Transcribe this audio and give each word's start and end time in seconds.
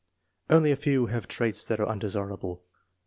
Only 0.49 0.71
a 0.71 0.75
few 0.75 1.05
have 1.05 1.27
traits 1.27 1.63
that 1.65 1.79
are 1.79 1.85
undesirable. 1.87 2.63